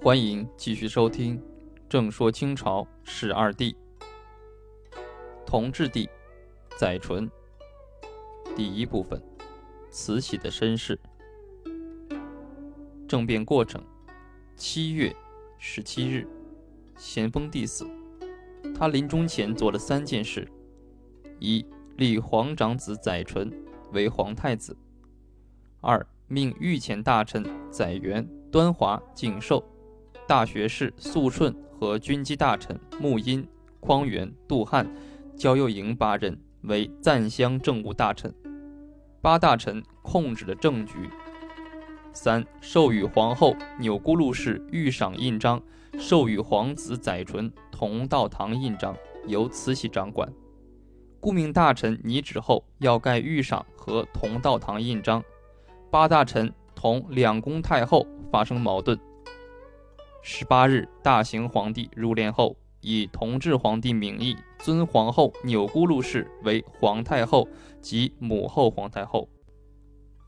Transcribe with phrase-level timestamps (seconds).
[0.00, 1.36] 欢迎继续收听
[1.88, 3.72] 《正说清朝十二帝》，
[5.44, 6.08] 同治帝
[6.78, 7.28] 载淳。
[8.54, 9.20] 第一部分：
[9.90, 10.96] 慈禧的身世。
[13.08, 13.82] 政变过程：
[14.54, 15.14] 七月
[15.58, 16.24] 十七日，
[16.96, 17.84] 咸丰帝死。
[18.76, 20.48] 他临终前做了三件事：
[21.40, 23.52] 一、立皇长子载淳
[23.92, 24.72] 为皇太子；
[25.80, 29.62] 二、命御前大臣载元、端华、景寿、
[30.28, 33.48] 大学士肃顺和军机大臣穆荫、
[33.80, 34.86] 匡源、杜汉、
[35.34, 38.30] 焦佑营八人为赞襄政务大臣。
[39.22, 41.08] 八大臣控制了政局。
[42.12, 45.62] 三、授予皇后钮钴禄氏御赏印章，
[45.98, 48.94] 授予皇子载淳同道堂印章，
[49.26, 50.30] 由慈禧掌管。
[51.20, 55.24] 顾命大臣拟旨后要盖御赏和同道堂印章。
[55.90, 58.98] 八大臣同两宫太后发生矛盾。
[60.30, 67.48] 十八日，大行皇帝入殓后，以同治皇帝名义尊皇后钮钴禄氏为皇太后
[67.80, 69.26] 及母后皇太后，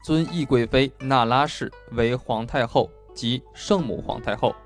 [0.03, 4.57] 尊懿贵妃那拉氏为皇太后及圣母皇太后。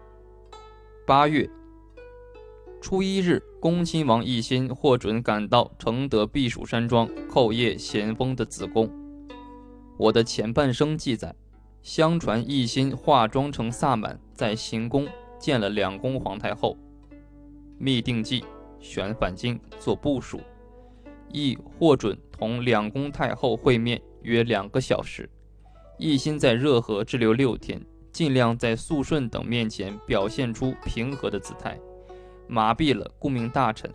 [1.05, 1.51] 八月
[2.81, 8.89] 初一日，恭亲王奕欣获准赶到承德避暑山庄叩谒咸丰的子宫。
[9.99, 11.35] 我的前半生记载，
[11.83, 16.77] 相传奕欣化妆成萨满，在行宫见了两宫皇太后，
[17.79, 18.45] 密定计，
[18.79, 20.41] 选返京做部署，
[21.31, 25.29] 亦获准同两宫太后会面约两个小时。
[25.99, 31.79] 奕欣在热河滞留六天，尽量在肃顺等面前表现出平和的姿态，
[32.49, 33.93] 麻痹了顾命大臣。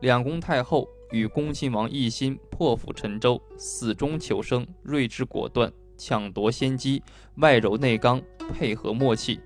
[0.00, 0.88] 两宫太后。
[1.12, 7.00] 与恭亲王奕欣破釜沉舟、死中求生，睿智果断，抢夺先机，
[7.36, 8.20] 外柔内刚，
[8.52, 9.38] 配合默契。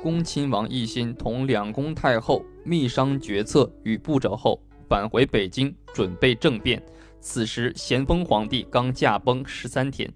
[0.00, 6.80] 恭亲王奕欣同两宫太后密商决策与步骤后，返回北京准备政变。
[7.20, 10.08] 此时咸丰皇帝刚驾崩十三天。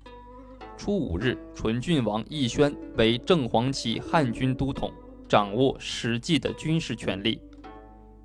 [0.76, 4.92] 初五日，纯郡王奕轩为正黄旗汉军都统，
[5.28, 7.40] 掌握实际的军事权力。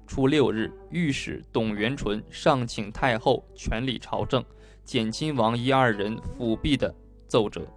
[0.06, 4.46] 初六日，御史董元淳上请太后全理朝政，
[4.86, 6.94] 减亲王一二人辅弼的
[7.28, 7.68] 奏折。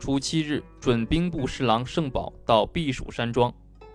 [0.00, 3.52] 初七日，准兵部侍郎盛宝到避暑山庄，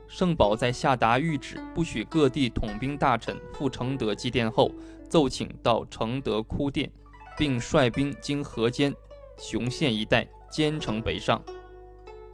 [0.08, 4.72] 盛宝在下达谕旨不许各地统兵大臣赴承德祭奠后，
[5.10, 6.88] 奏请到承德哭奠，
[7.36, 8.94] 并率兵经河间、
[9.40, 11.44] 雄县一带兼程北上。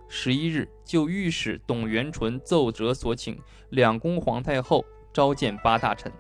[0.09, 3.39] 十一日，就御史董元淳奏折所请，
[3.69, 4.83] 两宫皇太后
[5.13, 6.11] 召见八大臣，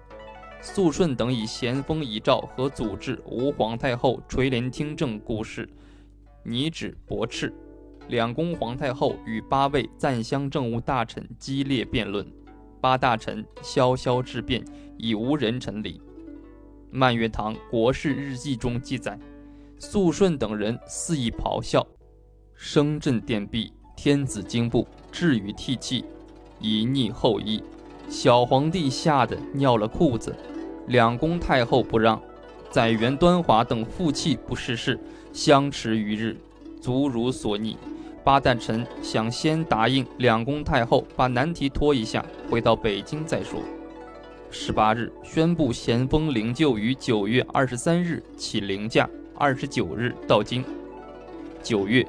[0.61, 5.67] 肃顺等以咸丰遗诏和祖制吴皇太后垂帘听政故事，
[6.43, 7.53] 拟旨驳斥。
[8.07, 12.25] 两宫皇太后与八位赞襄政务大臣激烈辩论，
[12.81, 14.63] 八大臣萧萧质辩，
[14.97, 16.01] 已无人臣理。
[16.89, 19.17] 满月堂国事日记中记载，
[19.77, 21.85] 肃顺等人肆意咆哮，
[22.53, 23.71] 声震殿壁。
[23.95, 26.03] 天子惊怖，至于涕泣，
[26.59, 27.63] 以逆后裔。
[28.09, 30.35] 小皇帝吓得尿了裤子。
[30.87, 32.19] 两宫太后不让，
[32.71, 34.97] 载元、端华等负气不识事，
[35.33, 36.37] 相持于日，
[36.79, 37.77] 足如所逆。
[38.23, 43.59] 八大臣想先答应两宫太后，把难题拖一下，回到北京再说。
[44.49, 50.63] 十八日宣布咸丰灵柩于九月二十三日起灵驾，二十九日到京。
[51.61, 52.07] 九月。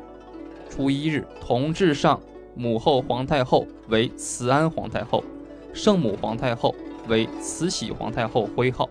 [0.71, 2.19] 初一日，同治上
[2.55, 5.25] 母后皇太后为慈安皇太后，
[5.75, 6.75] 圣母皇太后
[7.09, 8.89] 为慈禧皇太后徽号。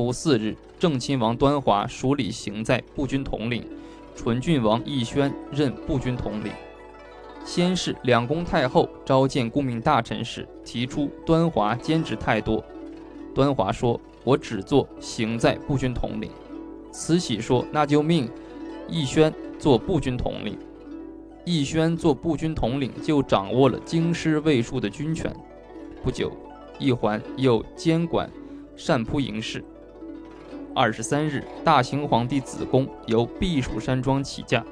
[0.00, 3.62] 初四日，正亲王端华署理行在步军统领，
[4.16, 6.50] 纯郡王奕轩任步军统领。
[7.44, 12.64] 先是两宫太后召见顾命大臣时，提出端华兼职太多。
[13.34, 16.30] 端华说：“我只做行在步军统领。”
[16.90, 18.26] 慈禧说：“那就命
[18.88, 20.56] 奕轩做步军统领。”
[21.44, 25.30] 奕轩做步军统领，就掌握了京师卫戍的军权。
[26.02, 26.32] 不久，
[26.78, 28.28] 奕环又监管
[28.74, 29.62] 善扑营事。
[30.74, 34.64] 二十三日，大行皇帝子宫由避暑山庄起驾，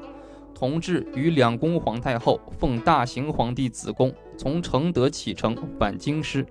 [0.54, 6.46] 同治与两宫皇太后奉大行皇帝子宫从承德启程返京师。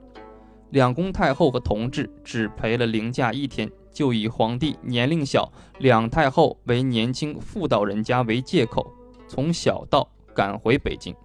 [0.71, 8.85] 两宫太后和同治只陪了凌驾一天，就以皇帝年龄小，两太后为年轻妇道人家为借口。
[9.29, 11.15] 从小道赶回北京。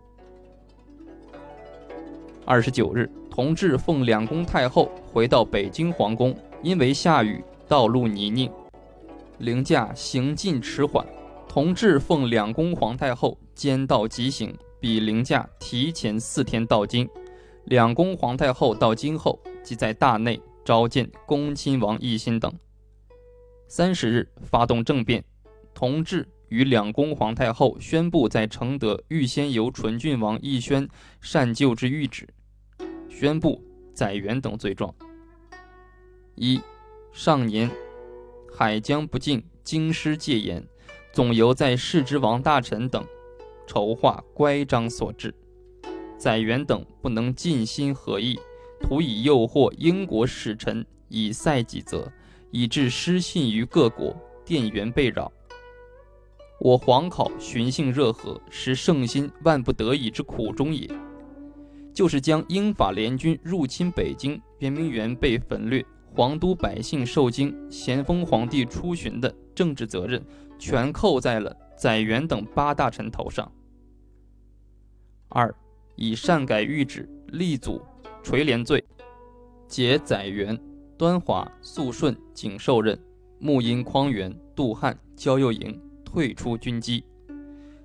[2.45, 7.43] 二十九日，同治奉两宫太后回到北京皇宫，因为下雨，
[7.73, 8.53] 道路泥泞，
[9.39, 11.03] 凌驾行进迟缓。
[11.49, 17.09] 同治奉两宫皇太后兼道急行，比凌驾提前四天到京。
[17.65, 22.53] 两宫皇太后到京后，即在大内召见恭亲王奕欣等。
[23.69, 25.25] 三十日发动政变，
[25.73, 30.87] 同治与两宫皇太后宣布在承德预先由纯郡王奕轩
[31.23, 32.29] 善救之谕旨，
[33.09, 33.65] 宣布
[33.95, 34.95] 载元等罪状。
[36.35, 36.61] 一
[37.13, 37.71] 上年，
[38.51, 40.67] 海疆不敬京师戒严，
[41.13, 43.05] 总由在世之王大臣等
[43.67, 45.33] 筹划乖张所致。
[46.17, 48.41] 载元等不能尽心合意，
[48.81, 52.11] 图以诱惑英国使臣以塞己责，
[52.51, 55.31] 以致失信于各国，电源被扰。
[56.59, 60.89] 我皇考寻衅热河，实圣心万不得已之苦衷也。
[61.93, 70.23] 就是将英法联军入侵北京，圆明园被焚掠，皇都百姓受惊，咸丰皇帝出巡的政治责任，
[70.59, 73.51] 全扣在了载元等八大臣头上。
[75.29, 75.55] 二。
[75.95, 77.81] 以擅改谕旨，立祖
[78.23, 78.83] 垂帘罪，
[79.69, 80.59] 解载元、
[80.97, 82.99] 端华、肃顺、景寿任，
[83.39, 87.05] 穆因、匡源、杜汉、焦佑营退出军机。《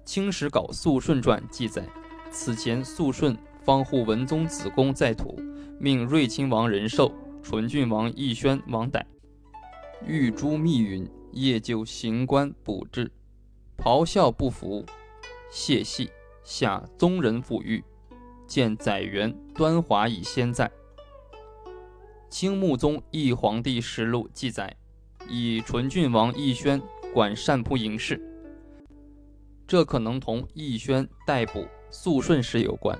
[0.06, 1.85] 清史稿·肃顺传》记载，
[2.31, 5.38] 此前肃顺方护文宗子宫在土，
[5.77, 7.12] 命睿亲王仁寿、
[7.49, 9.07] 纯郡王奕轩王逮，
[10.05, 13.09] 欲诛密云，夜就行官补治，
[13.77, 14.85] 咆哮不服，
[15.49, 16.11] 谢系
[16.44, 17.81] 下宗人抚谕。
[18.45, 20.69] 见载元、端华以先在。
[22.29, 24.75] 清穆宗义皇帝实录记载，
[25.29, 26.81] 以纯郡王奕轩
[27.13, 28.21] 管善扑营事，
[29.65, 32.99] 这可能同奕轩逮捕肃顺时有关。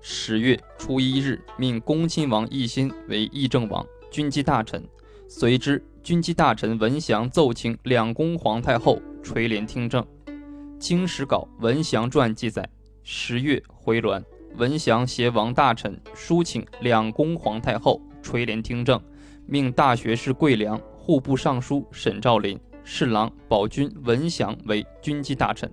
[0.00, 4.82] 十月初一日，命恭亲王奕欣为议政王、军机大臣。
[5.28, 10.02] 随之，军机大臣文祥奏请两宫皇太后垂帘听政。
[10.80, 12.66] 《清史稿·文祥传》记载。
[13.02, 14.22] 十月回銮，
[14.56, 19.00] 文祥携王大臣书请两宫皇太后垂帘听政，
[19.46, 25.70] 命大学士桂良、户部尚书沈兆麟、侍郎保军文祥为军机大臣。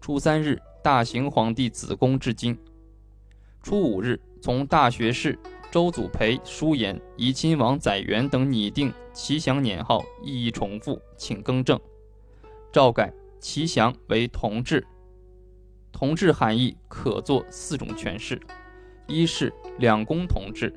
[0.00, 2.56] 初三日，大行皇帝子宫至京。
[3.62, 5.38] 初五日，从大学士
[5.70, 11.80] 周祖培书言，怡亲王载元等拟定齐祥年号，意义重复，请更正。
[12.72, 14.84] 诏改齐祥为同治。
[15.92, 18.40] 同治含义可作四种诠释：
[19.06, 20.74] 一是两宫同治，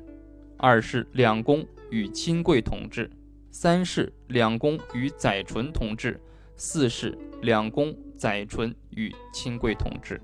[0.56, 3.10] 二是两宫与亲贵同治，
[3.50, 6.20] 三是两宫与载淳同治，
[6.56, 10.20] 四是两宫载淳与亲贵同治。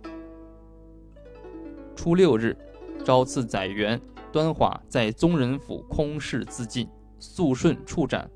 [2.02, 2.56] 初六日，
[3.04, 4.00] 朝赐载元、
[4.32, 6.88] 端华在宗人府空室自尽，
[7.20, 8.28] 肃顺处斩，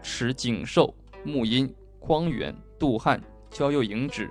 [0.00, 1.68] 持景寿、穆因、
[1.98, 3.20] 匡源、杜汉、
[3.50, 4.30] 焦佑营旨。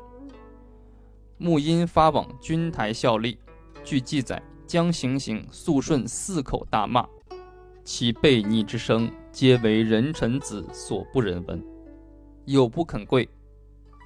[1.38, 3.38] 穆因发往军台效力，
[3.84, 7.06] 据记载，将行刑肃顺四口大骂，
[7.84, 11.62] 其悖逆之声，皆为人臣子所不忍闻。
[12.46, 13.28] 有不肯跪，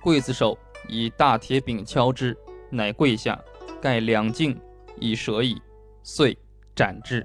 [0.03, 0.57] 刽子手
[0.89, 2.35] 以大铁柄敲之，
[2.71, 3.39] 乃跪下，
[3.83, 4.57] 盖两颈
[4.97, 5.61] 已舍矣，
[6.03, 6.37] 遂
[6.73, 7.21] 斩之。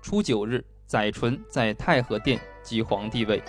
[0.00, 3.42] 初九日，载淳在太和殿即皇帝位。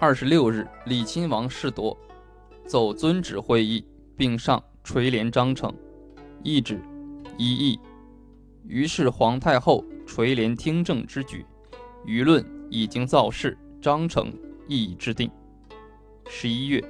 [0.00, 1.94] 二十六日，李亲王侍铎
[2.66, 3.84] 奏遵旨会议。
[4.16, 5.74] 并上垂帘章程，
[6.44, 6.80] 懿旨
[7.36, 7.80] 一议。
[8.64, 11.44] 于是皇太后垂帘听政之举，
[12.06, 14.32] 舆论已经造势，章程
[14.68, 15.28] 亦已制定。
[16.28, 16.80] 十一月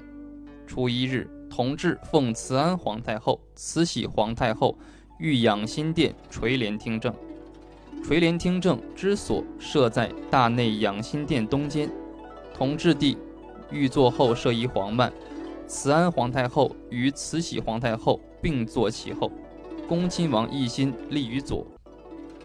[0.66, 4.76] 初一日，同治奉慈安皇太后、慈禧皇太后
[5.20, 7.14] 御养心殿垂帘听政。
[8.02, 11.88] 垂帘听政之所设在大内养心殿东间，
[12.52, 13.16] 同治帝
[13.70, 15.12] 御座后设一黄幔。
[15.68, 19.30] 慈安皇太后与慈禧皇太后并坐其后，
[19.88, 21.64] 恭亲王奕欣立于左，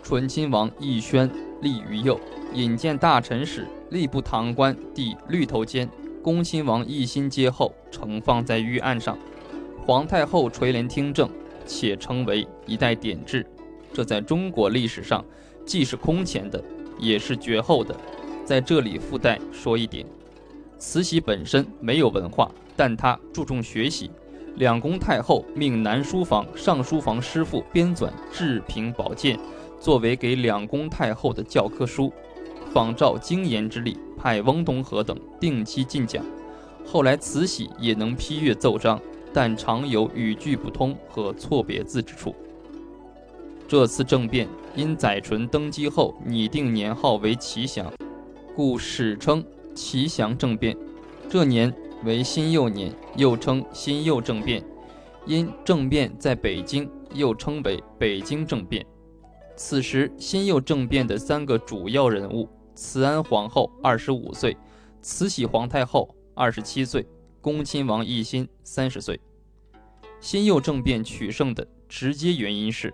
[0.04, 1.28] 纯亲王奕轩
[1.64, 2.20] 立于右。
[2.54, 5.90] 引见大臣时，吏部堂官第绿头笺，
[6.22, 9.18] 恭亲王奕欣接后，呈放在御案上。
[9.86, 11.30] 皇太后垂帘听政，
[11.66, 13.46] 且称为一代典制。
[13.94, 15.24] 这在中国历史上，
[15.66, 16.62] 既是空前的，
[17.00, 17.96] 也是绝后的。
[18.44, 20.06] 在这里附带说一点。
[20.78, 24.12] 慈禧本身没有文化，但她注重学习。
[24.56, 29.38] 两宫太后命南书房、上书房师傅编纂《治平宝鉴》，
[29.80, 32.12] 作为给两宫太后的教科书。
[32.72, 36.24] 仿照经言之例，派翁同龢等定期进讲。
[36.86, 39.00] 后来慈禧也能批阅奏章，
[39.34, 42.36] 但常有语句不通和错别字之处。
[43.68, 47.92] 这次政变因载淳登基后拟定年号为祺祥，
[48.56, 49.44] 故史称。
[49.76, 50.76] 齐祥政变，
[51.30, 51.74] 这年
[52.04, 54.62] 为辛酉年，又称辛酉政变，
[55.26, 58.86] 因政变在北京，又称为北京政变。
[59.56, 62.50] 此时，新右政变的三个主要人物：
[62.82, 64.56] 慈安皇后二十五岁，
[65.02, 67.06] 慈禧皇太后二十七岁，
[67.42, 69.20] 恭亲王奕欣三十岁。
[70.22, 72.94] 新右政变取胜的直接原因是：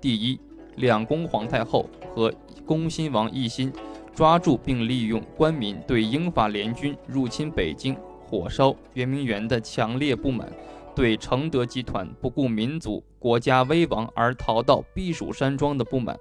[0.00, 0.38] 第一，
[0.76, 2.32] 两宫皇太后和
[2.64, 3.72] 恭亲王奕欣
[4.14, 10.48] 抓住并利用官民对英法联军入侵北京、火烧圆明园的强烈不满。
[10.94, 16.16] 对承德集团不顾民族国家危亡而逃到避暑山庄的不满，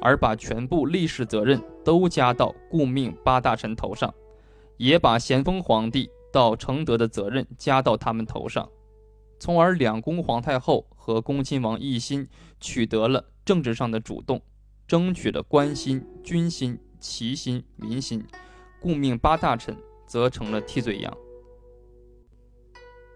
[0.00, 4.12] 而把全部历史责任都加到顾命八大臣头上，
[4.76, 8.68] 也把咸丰皇帝到承德的责任加到他们头上，
[9.38, 12.28] 从而两宫皇太后和恭亲王奕欣
[12.60, 14.40] 取得了政治上的主动，
[14.86, 18.24] 争取了官心、军心、齐心、民心，
[18.80, 19.76] 顾命八大臣
[20.06, 21.16] 则成了替罪羊。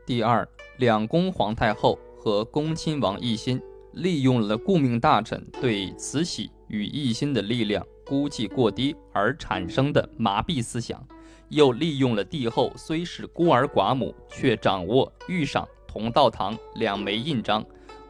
[0.06, 0.48] 第二。
[0.78, 3.62] 两宫皇太后和恭亲王奕欣
[3.94, 11.02] 利用了顾命大臣对慈禧与奕欣的力量估计过低而产生的麻痹思想，
[11.48, 17.64] 又利用了帝后虽是孤儿寡母，却掌握御赏同道堂两枚印章。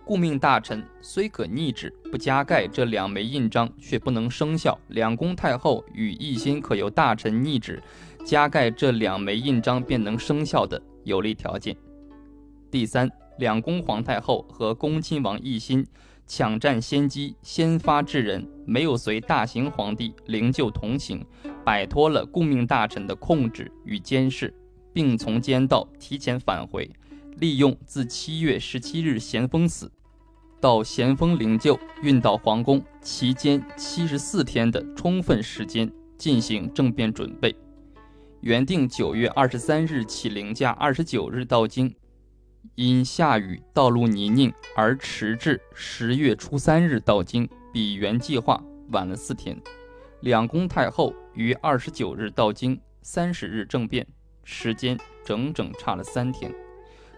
[0.07, 4.79] 顾命大臣虽可逆旨不加盖这两枚印章，却不能生效。
[4.89, 7.83] 两宫太后与奕欣可由大臣逆旨
[8.25, 11.75] 加盖这两枚印章便能生效的有利条件。
[12.71, 15.87] 第三，两宫皇太后和恭亲王奕欣
[16.27, 21.25] 抢占先机，先发制人，没有随大行皇帝灵柩同行，
[21.65, 24.55] 摆脱了顾命大臣的控制与监视，
[24.93, 26.91] 并从监道提前返回，
[27.39, 29.91] 利用自七月十七日咸丰死
[30.61, 37.55] 到咸丰灵柩运到皇宫期间七十四天的充分时间进行政变准备。
[38.41, 41.95] 原定九月二十三日起灵驾，二十九日到京。
[42.75, 49.57] 因下雨，道路泥泞而迟至十月初三日到京，比原计划晚了四天。
[50.21, 54.07] 两宫太后于二十九日到京，三十日政变，
[54.43, 56.53] 时间整整差了三天，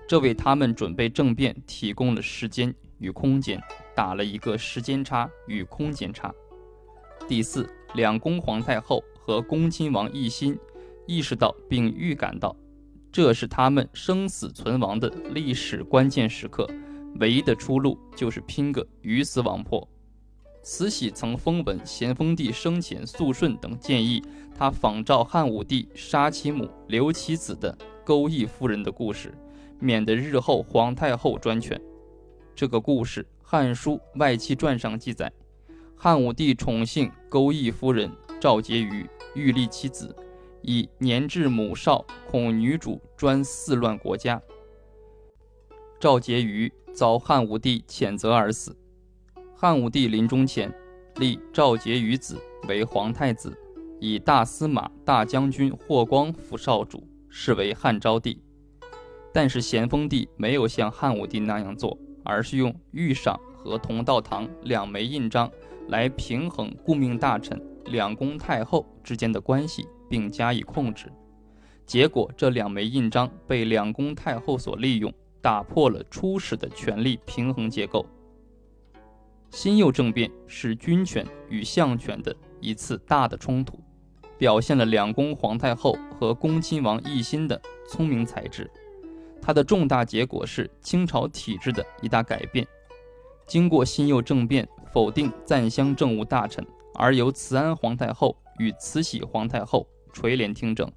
[0.09, 3.63] 这为他们准备政变提供了时间与空间，
[3.95, 6.35] 打了一个时间差与空间差。
[7.29, 10.59] 第四，两宫皇太后和恭亲王奕欣
[11.07, 12.55] 意识到并预感到。
[13.17, 16.69] 这是他们生死存亡的历史关键时刻，
[17.19, 19.89] 唯一的出路就是拼个鱼死网破。
[20.63, 24.23] 慈禧曾封闻咸丰帝生前肃顺等建议，
[24.55, 29.33] 他仿照汉武帝杀其母留其子的钩弋夫人的故事，
[29.81, 31.81] 免得日后皇太后专权。
[32.55, 35.33] 这个故事，《汉书外戚传》上记载，
[35.97, 40.15] 汉武帝宠幸钩弋夫人赵婕妤，欲立其子。
[40.63, 44.41] 以年至母少，恐女主专肆乱国家。
[45.99, 48.77] 赵婕妤遭汉武帝谴责而死。
[49.55, 50.73] 汉武帝临终前
[51.17, 53.57] 立赵婕妤子为皇太子，
[54.01, 58.43] 以大司马、大将军霍光辅少主，是为汉昭帝。
[59.33, 65.51] 但是咸丰帝没有像汉武帝那样做，而是用御赏和同道堂两枚印章
[65.89, 69.87] 来平衡顾命大臣两宫太后之间的关系。
[70.09, 71.13] 并加以控制，
[71.85, 78.05] 结果这两枚印章被两宫太后所利用，打破了初始的权力平衡结构。
[79.51, 83.79] 辛酉政变是军权与相权的一次大的冲突，
[84.37, 88.71] 表现了两宫皇太后和恭亲王奕欣的聪明才智。
[89.41, 92.67] 它的重大结果是清朝体制的一大改变。
[93.47, 99.87] 经过辛酉政变，否定赞襄政务大臣，而由慈安皇太后与慈禧皇太后。
[100.17, 100.91] 垂帘听政，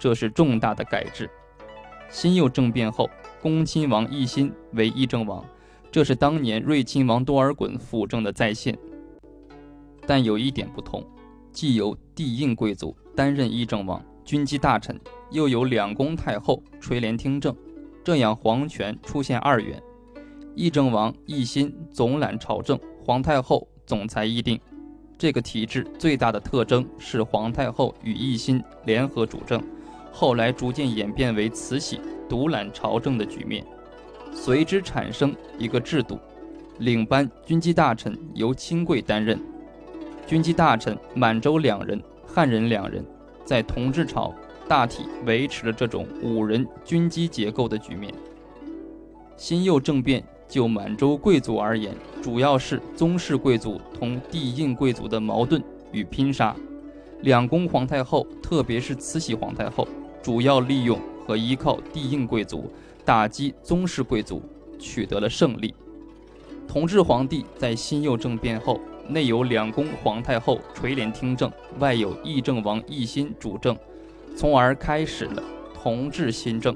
[0.00, 1.30] 这是重大的改制。
[2.10, 3.08] 辛酉政变后，
[3.40, 5.44] 恭亲王奕欣为议政王，
[5.92, 8.76] 这是当年睿亲王多尔衮辅政的再现。
[10.08, 11.06] 但有一点不同，
[11.52, 15.00] 既由帝印贵族担任议政王、军机大臣，
[15.30, 17.56] 又有两宫太后垂帘听政，
[18.02, 19.80] 这样皇权出现二元。
[20.56, 24.60] 议政王奕欣总揽朝政，皇太后总裁议定。
[25.16, 29.62] 这个体制最大的特征是皇太后与奕欣联合主政，
[30.12, 33.64] 后来逐渐演变为慈禧独揽朝政的局面。
[34.32, 36.18] 随之产生一个制度：
[36.78, 39.40] 领班军机大臣由亲贵担任，
[40.26, 43.04] 军机大臣满洲两人，汉人两人，
[43.44, 44.34] 在同治朝
[44.68, 48.12] 大体维持了这种五人军机结构的局面。
[49.36, 50.22] 辛酉政变。
[50.48, 56.54] 就满洲贵族而言，主要是宗室贵族同帝印贵族的矛盾与拼杀。
[57.22, 59.88] 两宫皇太后，特别是慈禧皇太后，
[60.22, 62.70] 主要利用和依靠帝印贵族
[63.04, 64.42] 打击宗室贵族，
[64.78, 65.74] 取得了胜利。
[66.68, 73.76] 同治皇帝在新佑政变后，内有两宫皇太后垂帘听政，外有议政王奕欣主政，
[74.36, 75.42] 从而开始了
[75.74, 76.74] 同治新政。